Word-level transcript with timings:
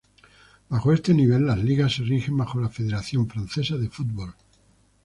Bajo 0.67 0.93
este 0.93 1.13
nivel 1.13 1.45
las 1.45 1.59
ligas 1.63 1.93
se 1.93 2.01
rigen 2.01 2.35
bajo 2.35 2.59
la 2.59 2.69
Federación 2.69 3.29
Francesa 3.29 3.77
de 3.77 3.87
Fútbol. 3.87 4.33